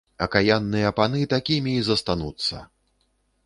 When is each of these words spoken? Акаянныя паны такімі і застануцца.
Акаянныя 0.25 0.93
паны 1.01 1.21
такімі 1.35 1.77
і 1.81 1.85
застануцца. 1.93 2.67